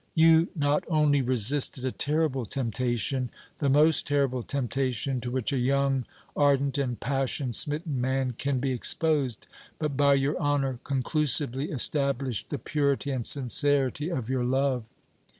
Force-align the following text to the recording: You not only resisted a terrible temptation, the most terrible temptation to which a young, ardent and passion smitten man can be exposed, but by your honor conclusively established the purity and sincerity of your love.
You 0.15 0.47
not 0.55 0.83
only 0.87 1.21
resisted 1.21 1.85
a 1.85 1.91
terrible 1.91 2.47
temptation, 2.47 3.29
the 3.59 3.69
most 3.69 4.07
terrible 4.07 4.41
temptation 4.41 5.21
to 5.21 5.29
which 5.29 5.53
a 5.53 5.59
young, 5.59 6.05
ardent 6.35 6.79
and 6.79 6.99
passion 6.99 7.53
smitten 7.53 8.01
man 8.01 8.31
can 8.31 8.57
be 8.59 8.71
exposed, 8.71 9.45
but 9.77 9.95
by 9.95 10.15
your 10.15 10.39
honor 10.39 10.79
conclusively 10.83 11.69
established 11.69 12.49
the 12.49 12.57
purity 12.57 13.11
and 13.11 13.27
sincerity 13.27 14.09
of 14.09 14.27
your 14.27 14.43
love. 14.43 14.89